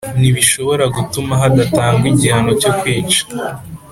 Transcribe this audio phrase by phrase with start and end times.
[0.19, 3.21] ntibishobora gutuma hadatangwa igihano cyo kwica